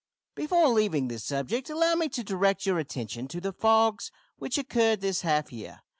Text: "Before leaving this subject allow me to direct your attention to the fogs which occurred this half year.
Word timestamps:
"Before 0.33 0.67
leaving 0.69 1.09
this 1.09 1.23
subject 1.25 1.69
allow 1.69 1.93
me 1.93 2.09
to 2.09 2.23
direct 2.23 2.65
your 2.65 2.79
attention 2.79 3.27
to 3.27 3.39
the 3.39 3.53
fogs 3.53 4.11
which 4.37 4.57
occurred 4.57 5.01
this 5.01 5.21
half 5.21 5.51
year. 5.53 5.81